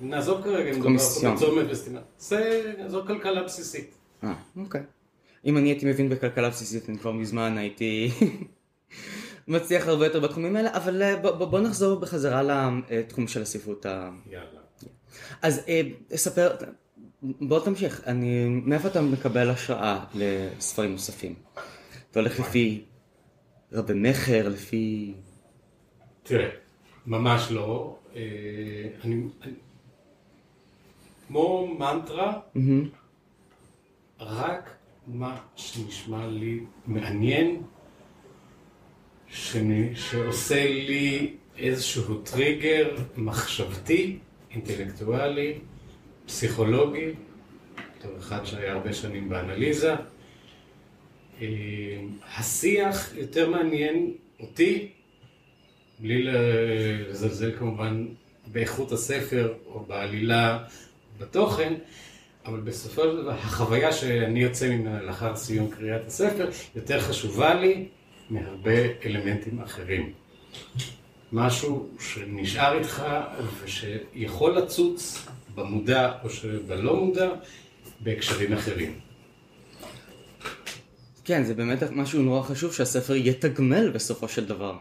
נעזוב 0.00 0.42
כרגע 0.42 0.70
אם 0.70 0.80
מדובר 0.80 0.98
פה 0.98 1.34
בצומת 1.34 1.66
וסתימה. 1.70 2.00
זו 2.86 3.02
כלכלה 3.06 3.42
בסיסית. 3.42 3.94
אה, 4.24 4.34
אוקיי. 4.56 4.82
אם 5.44 5.56
אני 5.56 5.68
הייתי 5.68 5.86
מבין 5.86 6.08
בכלכלה 6.08 6.48
בסיסית, 6.48 6.88
אני 6.88 6.98
כבר 6.98 7.12
מזמן 7.12 7.58
הייתי 7.58 8.10
מצליח 9.48 9.88
הרבה 9.88 10.06
יותר 10.06 10.20
בתחומים 10.20 10.56
האלה, 10.56 10.76
אבל 10.76 11.02
אה, 11.02 11.16
בוא, 11.16 11.60
נחזור 11.60 12.00
בחזרה 12.00 12.42
לתחום 12.90 13.28
של 13.28 13.42
הספרות 13.42 13.86
ה... 13.86 14.10
יאללה. 14.30 14.60
אז 15.42 15.60
אה, 15.68 15.80
ספר, 16.14 16.50
בוא 17.22 17.64
תמשיך, 17.64 18.02
אני, 18.06 18.46
מאיפה 18.48 18.88
אתה 18.88 19.02
מקבל 19.02 19.50
השראה 19.50 20.04
לספרים 20.14 20.92
נוספים? 20.92 21.34
אתה 22.10 22.20
הולך 22.20 22.40
לפי 22.40 22.84
רבי 23.72 23.94
מכר, 23.94 24.48
לפי... 24.48 25.14
תראה, 26.22 26.48
ממש 27.06 27.48
לא. 27.50 27.96
אה, 28.16 28.22
אני, 29.04 29.22
כמו 31.28 31.76
מנטרה. 31.78 32.40
רק 34.20 34.70
מה 35.06 35.40
שנשמע 35.56 36.26
לי 36.26 36.60
מעניין, 36.86 37.62
שאני, 39.52 39.90
שעושה 39.94 40.68
לי 40.68 41.34
איזשהו 41.58 42.14
טריגר 42.14 42.96
מחשבתי, 43.16 44.18
אינטלקטואלי, 44.50 45.54
פסיכולוגי, 46.26 47.10
בתור 47.98 48.18
אחד 48.18 48.44
שהיה 48.44 48.72
הרבה 48.72 48.92
שנים 48.92 49.28
באנליזה. 49.28 49.94
אה, 51.40 51.46
השיח 52.36 53.12
יותר 53.16 53.50
מעניין 53.50 54.12
אותי, 54.40 54.88
בלי 55.98 56.22
לזלזל 56.22 57.52
כמובן 57.58 58.06
באיכות 58.46 58.92
הספר 58.92 59.54
או 59.66 59.80
בעלילה, 59.80 60.64
בתוכן, 61.18 61.74
אבל 62.46 62.60
בסופו 62.60 63.02
של 63.02 63.22
דבר 63.22 63.30
החוויה 63.32 63.92
שאני 63.92 64.42
יוצא 64.42 64.68
ממנה 64.68 65.02
לאחר 65.02 65.36
סיום 65.36 65.70
קריאת 65.70 66.06
הספר 66.06 66.50
יותר 66.76 67.00
חשובה 67.00 67.54
לי 67.54 67.88
מהרבה 68.30 69.04
אלמנטים 69.04 69.60
אחרים. 69.60 70.12
משהו 71.32 71.88
שנשאר 72.00 72.78
איתך 72.78 73.02
ושיכול 73.62 74.58
לצוץ 74.58 75.26
במודע 75.54 76.12
או 76.24 76.30
שבלא 76.30 76.96
מודע 76.96 77.30
בהקשרים 78.00 78.52
אחרים. 78.52 78.98
כן, 81.24 81.44
זה 81.44 81.54
באמת 81.54 81.82
משהו 81.82 82.22
נורא 82.22 82.42
חשוב 82.42 82.72
שהספר 82.72 83.14
יתגמל 83.14 83.90
בסופו 83.90 84.28
של 84.28 84.44
דבר. 84.44 84.76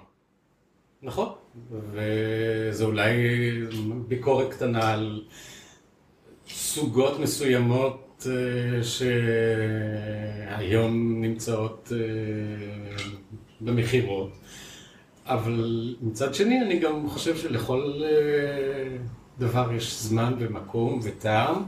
נכון, 1.01 1.29
וזה 1.91 2.85
אולי 2.85 3.13
ביקורת 4.07 4.53
קטנה 4.53 4.93
על 4.93 5.23
סוגות 6.49 7.19
מסוימות 7.19 8.27
אה, 8.29 8.83
שהיום 10.53 11.21
נמצאות 11.21 11.91
אה, 11.95 11.97
במכירות, 13.61 14.31
אבל 15.25 15.95
מצד 16.01 16.35
שני 16.35 16.61
אני 16.61 16.79
גם 16.79 17.09
חושב 17.09 17.37
שלכל 17.37 18.01
אה, 18.03 18.97
דבר 19.39 19.73
יש 19.73 20.01
זמן 20.01 20.33
ומקום 20.39 20.99
וטעם. 21.03 21.63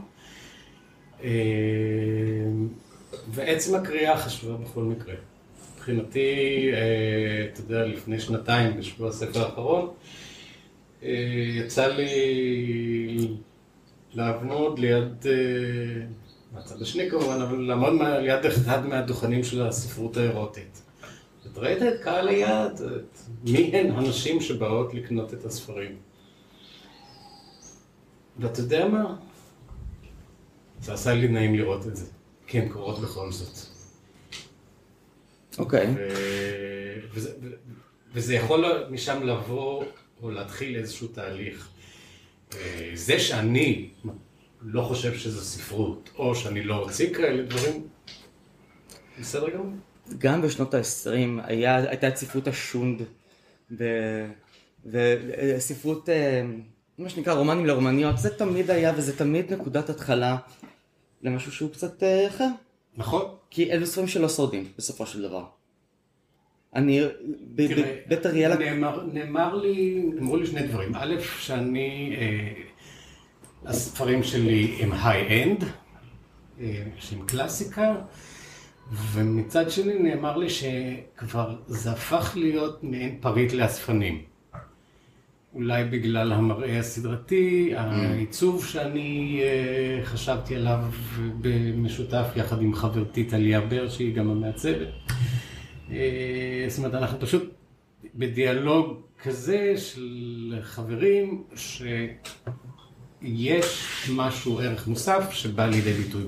ועצם 3.32 3.76
הקריאה 3.76 4.18
חשובה 4.18 4.58
בכל 4.58 4.84
מקרה. 4.84 5.16
מבחינתי, 5.76 6.70
אה, 6.74 7.46
אתה 7.54 7.62
יודע, 7.62 7.86
לפני 7.86 8.20
שנתיים, 8.20 8.78
בשבוע 8.78 9.10
הספר 9.10 9.46
האחרון, 9.46 9.90
אה, 11.04 11.10
יצא 11.56 11.88
לי 11.88 13.28
לעבוד 14.14 14.80
ליד, 14.80 15.26
אה, 15.26 15.32
מהצד 16.54 16.82
השני 16.82 17.10
כמובן, 17.10 17.42
אבל 17.42 17.58
לעמוד 17.58 17.94
ליד 18.22 18.46
אחד 18.46 18.86
מהדוכנים 18.86 19.44
של 19.44 19.62
הספרות 19.62 20.18
האירוטית. 20.18 20.82
אתה 21.52 21.62
ראית 21.62 21.84
את 21.84 22.02
קהל 22.04 22.28
היעד, 22.28 22.82
מי 23.44 23.72
הן 23.74 23.92
הנשים 23.92 24.42
שבאות 24.42 24.94
לקנות 24.94 25.34
את 25.34 25.46
הספרים. 25.46 25.98
ואתה 28.40 28.60
יודע 28.60 28.88
מה? 28.88 29.16
זה 30.82 30.94
עשה 30.94 31.14
לי 31.14 31.28
נעים 31.28 31.56
לראות 31.56 31.88
את 31.88 31.96
זה. 31.96 32.06
כי 32.48 32.60
הן 32.60 32.70
קורות 32.70 33.00
בכל 33.00 33.32
זאת. 33.32 33.58
אוקיי. 35.58 35.96
וזה, 37.14 37.34
וזה 38.14 38.36
יכול 38.36 38.66
משם 38.90 39.24
לבוא 39.24 39.84
או 40.22 40.32
להתחיל 40.32 40.76
איזשהו 40.76 41.08
תהליך. 41.08 41.70
אה, 42.54 42.92
זה 42.94 43.20
שאני 43.20 43.90
לא 44.62 44.82
חושב 44.82 45.18
שזה 45.18 45.42
ספרות, 45.42 46.10
או 46.16 46.36
שאני 46.36 46.64
לא 46.64 46.78
אוציא 46.78 47.14
כאלה 47.14 47.44
דברים, 47.44 47.88
בסדר 49.20 49.50
גמור. 49.50 49.74
גם 50.18 50.42
בשנות 50.42 50.74
ה-20 50.74 51.42
הייתה 51.48 52.16
ספרות 52.16 52.48
השונד, 52.48 53.02
וספרות, 54.86 56.10
אה, 56.10 56.42
מה 56.98 57.10
שנקרא 57.10 57.34
רומנים 57.34 57.66
לרומניות, 57.66 58.18
זה 58.18 58.30
תמיד 58.38 58.72
היה 58.72 58.94
וזה 58.98 59.18
תמיד 59.18 59.54
נקודת 59.54 59.90
התחלה 59.90 60.38
למשהו 61.22 61.52
שהוא 61.52 61.72
קצת 61.72 62.04
אה, 62.04 62.28
אחר. 62.28 62.48
נכון. 62.98 63.26
כי 63.50 63.72
אלה 63.72 63.86
ספרים 63.86 64.08
שלא 64.08 64.30
שורדים, 64.30 64.72
בסופו 64.78 65.06
של 65.06 65.22
דבר. 65.22 65.46
אני, 66.76 67.02
בית 68.08 68.26
אריאלה... 68.26 68.56
נאמר, 68.56 69.04
נאמר 69.14 69.56
לי, 69.56 70.04
נאמרו 70.16 70.38
לי 70.38 70.48
שני 70.48 70.68
דברים. 70.68 70.96
א', 70.96 71.16
שאני, 71.40 72.16
אה, 72.18 72.64
הספרים 73.66 74.24
שלי 74.24 74.78
הם 74.80 74.92
high-end, 74.94 75.64
שהם 77.00 77.26
קלאסיקה, 77.26 77.96
ומצד 78.92 79.72
שני 79.72 80.00
נאמר 80.00 80.38
לי 80.38 80.48
שכבר 80.50 81.56
זה 81.68 81.92
הפך 81.92 82.34
להיות 82.36 82.84
מעין 82.84 83.18
פריט 83.22 83.54
לאספנים. 83.54 84.22
אולי 85.54 85.84
בגלל 85.84 86.32
המראה 86.32 86.80
הסדרתי, 86.80 87.72
העיצוב 87.76 88.66
שאני 88.66 89.42
אה, 89.44 90.06
חשבתי 90.06 90.56
עליו 90.56 90.80
במשותף 91.42 92.26
יחד 92.36 92.62
עם 92.62 92.74
חברתי 92.74 93.24
טליה 93.24 93.62
בר, 93.62 93.90
שהיא 93.90 94.16
גם 94.16 94.30
המעצבת. 94.30 94.88
אה, 95.92 96.66
זאת 96.68 96.78
אומרת, 96.78 96.94
אנחנו 96.94 97.20
פשוט 97.20 97.54
בדיאלוג 98.16 99.02
כזה 99.24 99.74
של 99.78 100.56
חברים, 100.62 101.44
שיש 101.56 104.10
משהו, 104.16 104.60
ערך 104.60 104.88
מוסף, 104.88 105.32
שבא 105.32 105.66
לידי 105.66 105.94
ביטוי 105.94 106.24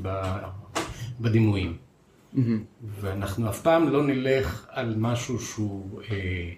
בדימויים. 1.19 1.90
ואנחנו 3.01 3.49
אף 3.49 3.61
פעם 3.61 3.89
לא 3.89 4.03
נלך 4.03 4.65
על 4.69 4.95
משהו 4.97 5.39
שהוא... 5.39 6.01
אה, 6.11 6.51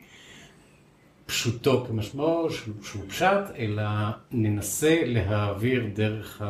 פשוטו 1.25 1.85
כמשמעו, 1.87 2.47
שהוא 2.51 3.03
פשט, 3.09 3.55
אלא 3.57 3.83
ננסה 4.31 5.01
להעביר 5.05 5.89
דרך 5.93 6.41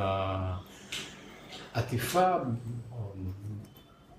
העטיפה 1.73 2.31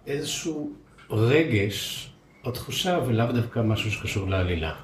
איזשהו 0.07 0.73
רגש 1.11 2.11
או 2.45 2.51
תחושה, 2.51 2.99
ולאו 3.07 3.33
דווקא 3.33 3.61
משהו 3.61 3.91
שקשור 3.91 4.29
לעלילה. 4.29 4.75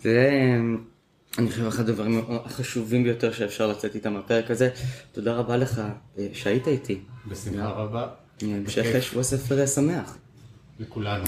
זה, 0.00 0.56
אני 1.38 1.50
חושב, 1.50 1.66
אחד 1.66 1.88
הדברים 1.88 2.24
החשובים 2.44 3.04
ביותר 3.04 3.32
שאפשר 3.32 3.66
לצאת 3.66 3.94
איתם 3.94 4.18
בפרק 4.18 4.50
הזה. 4.50 4.70
תודה 5.12 5.34
רבה 5.34 5.56
לך 5.56 5.82
אה, 6.18 6.26
שהיית 6.32 6.68
איתי. 6.68 7.00
בשמחה 7.26 7.68
רבה. 7.68 8.08
המשך 8.42 9.02
שבוע 9.02 9.22
ספר 9.22 9.66
שמח. 9.66 10.16
לכולנו. 10.80 11.24